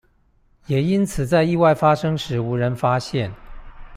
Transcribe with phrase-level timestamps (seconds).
[0.65, 3.31] 也因此在意外發生時無人發現